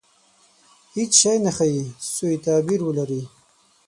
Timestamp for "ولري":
2.83-3.21